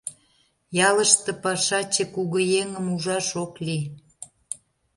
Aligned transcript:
Ялыште 0.87 1.31
пашаче 1.43 2.03
кугыеҥым, 2.13 2.85
ужаш 2.93 3.27
ок 3.43 3.53
лий. 3.65 3.83